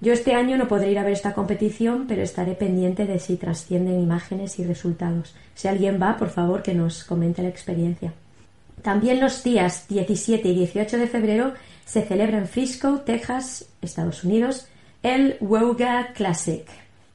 [0.00, 3.38] Yo este año no podré ir a ver esta competición, pero estaré pendiente de si
[3.38, 5.34] trascienden imágenes y resultados.
[5.56, 8.12] Si alguien va, por favor, que nos comente la experiencia.
[8.82, 11.54] También los días 17 y 18 de febrero
[11.86, 14.68] se celebra en Frisco, Texas, Estados Unidos,
[15.02, 16.64] el WOGA Classic,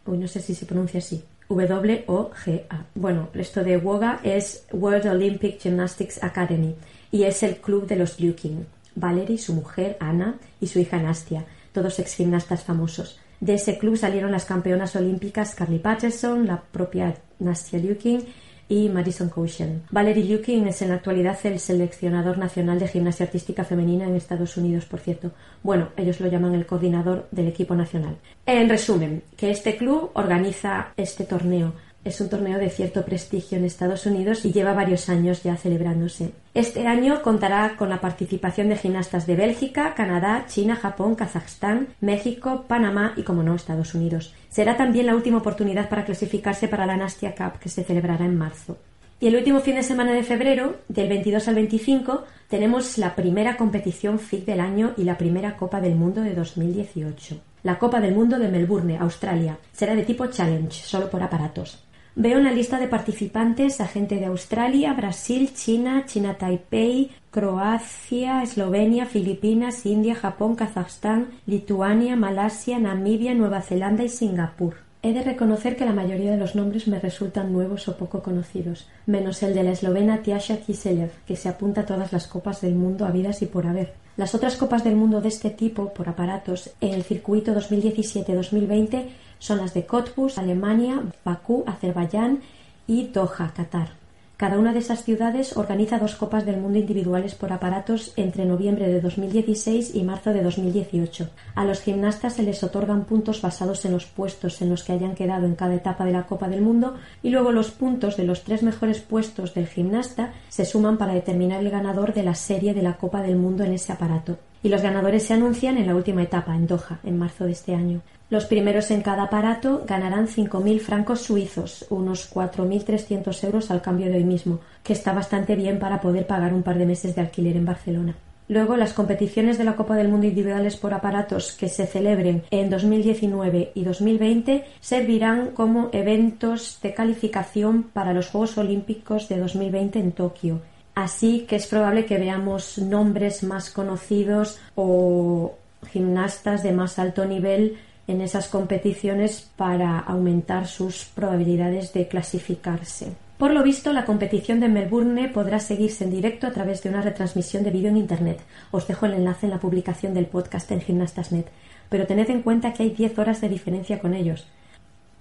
[0.05, 1.23] Uy, no sé si se pronuncia así.
[1.49, 2.85] W-O-G-A.
[2.93, 6.75] Bueno, esto de WOGA es World Olympic Gymnastics Academy
[7.11, 8.67] y es el club de los Lukin.
[8.95, 13.19] Valerie, su mujer, Ana y su hija Nastia, todos ex gimnastas famosos.
[13.39, 18.25] De ese club salieron las campeonas olímpicas Carly Patterson, la propia Nastia Lukin
[18.69, 19.81] y Madison Cushion.
[19.89, 24.55] Valerie Lukin es en la actualidad el seleccionador nacional de gimnasia artística femenina en Estados
[24.55, 25.31] Unidos, por cierto.
[25.63, 28.17] Bueno, ellos lo llaman el coordinador del equipo nacional.
[28.45, 31.73] En resumen, que este club organiza este torneo
[32.05, 36.31] Es un torneo de cierto prestigio en Estados Unidos y lleva varios años ya celebrándose.
[36.53, 42.63] Este año contará con la participación de gimnastas de Bélgica, Canadá, China, Japón, Kazajstán, México,
[42.67, 44.33] Panamá y, como no, Estados Unidos.
[44.47, 48.37] Será también la última oportunidad para clasificarse para la Nastia Cup que se celebrará en
[48.37, 48.77] marzo.
[49.19, 53.57] Y el último fin de semana de febrero, del 22 al 25, tenemos la primera
[53.57, 57.41] competición FIC del año y la primera Copa del Mundo de 2018.
[57.63, 59.57] La Copa del Mundo de Melbourne, Australia.
[59.73, 61.83] Será de tipo challenge, solo por aparatos.
[62.21, 68.43] Veo en la lista de participantes a gente de Australia, Brasil, China, China Taipei, Croacia,
[68.43, 74.75] Eslovenia, Filipinas, India, Japón, Kazajstán, Lituania, Malasia, Namibia, Nueva Zelanda y Singapur.
[75.01, 78.89] He de reconocer que la mayoría de los nombres me resultan nuevos o poco conocidos,
[79.05, 82.75] menos el de la eslovena Tiasha Kiselev, que se apunta a todas las copas del
[82.75, 83.93] mundo habidas y por haber.
[84.19, 89.05] Las otras copas del mundo de este tipo, por aparatos, en el circuito 2017-2020
[89.39, 92.41] son las de Cottbus, Alemania, Bakú, Azerbaiyán
[92.85, 93.98] y Doha, Qatar.
[94.39, 98.87] Cada una de esas ciudades organiza dos Copas del Mundo individuales por aparatos entre noviembre
[98.87, 101.29] de 2016 y marzo de 2018.
[101.55, 105.13] A los gimnastas se les otorgan puntos basados en los puestos en los que hayan
[105.13, 108.45] quedado en cada etapa de la Copa del Mundo y luego los puntos de los
[108.45, 112.81] tres mejores puestos del gimnasta se suman para determinar el ganador de la serie de
[112.81, 114.37] la Copa del Mundo en ese aparato.
[114.63, 117.75] Y los ganadores se anuncian en la última etapa, en Doha, en marzo de este
[117.75, 117.99] año.
[118.29, 124.17] Los primeros en cada aparato ganarán 5.000 francos suizos, unos 4.300 euros al cambio de
[124.17, 127.57] hoy mismo, que está bastante bien para poder pagar un par de meses de alquiler
[127.57, 128.15] en Barcelona.
[128.47, 132.69] Luego, las competiciones de la Copa del Mundo individuales por aparatos que se celebren en
[132.69, 140.11] 2019 y 2020 servirán como eventos de calificación para los Juegos Olímpicos de 2020 en
[140.11, 140.61] Tokio.
[140.95, 145.55] Así que es probable que veamos nombres más conocidos o
[145.91, 147.77] gimnastas de más alto nivel
[148.09, 153.13] en esas competiciones para aumentar sus probabilidades de clasificarse.
[153.37, 157.01] Por lo visto, la competición de Melbourne podrá seguirse en directo a través de una
[157.01, 158.41] retransmisión de vídeo en Internet.
[158.71, 161.45] Os dejo el enlace en la publicación del podcast en Gimnastas.net,
[161.87, 164.47] pero tened en cuenta que hay 10 horas de diferencia con ellos.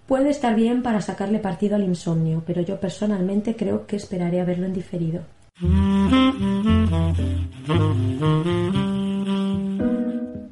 [0.06, 4.44] Puede estar bien para sacarle partido al insomnio, pero yo personalmente creo que esperaré a
[4.44, 5.20] verlo en diferido.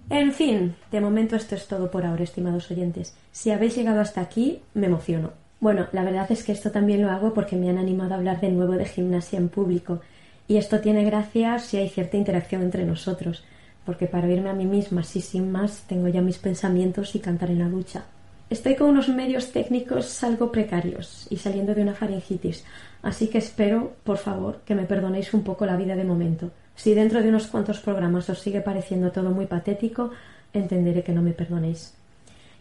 [0.08, 3.16] En fin, de momento esto es todo por ahora, estimados oyentes.
[3.32, 5.32] Si habéis llegado hasta aquí, me emociono.
[5.58, 8.40] Bueno, la verdad es que esto también lo hago porque me han animado a hablar
[8.40, 10.00] de nuevo de gimnasia en público.
[10.46, 13.42] Y esto tiene gracia si hay cierta interacción entre nosotros,
[13.84, 17.50] porque para oírme a mí misma así sin más tengo ya mis pensamientos y cantar
[17.50, 18.04] en la ducha.
[18.48, 22.64] Estoy con unos medios técnicos algo precarios y saliendo de una faringitis,
[23.02, 26.52] así que espero, por favor, que me perdonéis un poco la vida de momento.
[26.76, 30.10] Si dentro de unos cuantos programas os sigue pareciendo todo muy patético,
[30.52, 31.94] entenderé que no me perdonéis.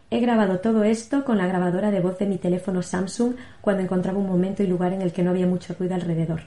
[0.09, 4.19] He grabado todo esto con la grabadora de voz de mi teléfono Samsung cuando encontraba
[4.19, 6.41] un momento y lugar en el que no había mucho ruido alrededor.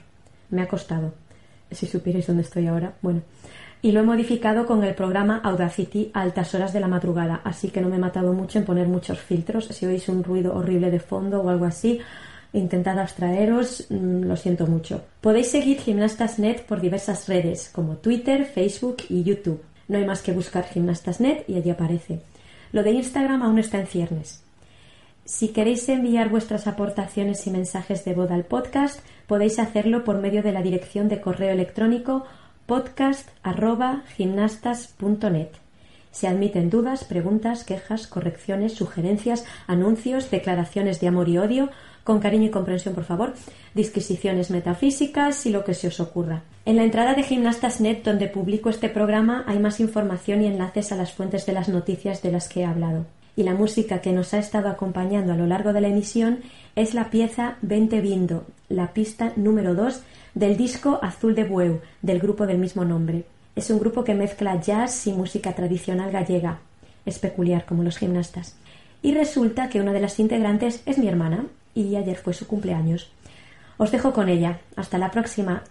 [0.49, 1.13] Me ha costado.
[1.69, 3.21] Si supierais dónde estoy ahora, bueno.
[3.81, 7.69] Y lo he modificado con el programa Audacity a altas horas de la madrugada, así
[7.69, 9.67] que no me he matado mucho en poner muchos filtros.
[9.67, 12.01] Si oís un ruido horrible de fondo o algo así,
[12.51, 15.03] Intentad abstraeros, mm, lo siento mucho.
[15.21, 19.61] Podéis seguir Gimnastas.net por diversas redes como Twitter, Facebook y YouTube.
[19.87, 22.21] No hay más que buscar Gimnastas.net y allí aparece.
[22.71, 24.43] Lo de Instagram aún está en ciernes.
[25.25, 30.41] Si queréis enviar vuestras aportaciones y mensajes de voz al podcast, podéis hacerlo por medio
[30.41, 32.25] de la dirección de correo electrónico
[32.65, 35.49] podcast.gimnastas.net.
[36.11, 41.69] Se admiten dudas, preguntas, quejas, correcciones, sugerencias, anuncios, declaraciones de amor y odio,
[42.03, 43.33] con cariño y comprensión, por favor,
[43.73, 46.43] disquisiciones metafísicas y lo que se os ocurra.
[46.65, 50.95] En la entrada de Gimnastas.net, donde publico este programa, hay más información y enlaces a
[50.95, 53.05] las fuentes de las noticias de las que he hablado.
[53.35, 56.39] Y la música que nos ha estado acompañando a lo largo de la emisión
[56.75, 60.01] es la pieza Vente Vindo, la pista número 2
[60.33, 63.23] del disco Azul de Bueu, del grupo del mismo nombre.
[63.55, 66.59] Es un grupo que mezcla jazz y música tradicional gallega.
[67.05, 68.55] Es peculiar como los gimnastas.
[69.01, 73.11] Y resulta que una de las integrantes es mi hermana, y ayer fue su cumpleaños.
[73.77, 74.59] Os dejo con ella.
[74.75, 75.63] Hasta la próxima.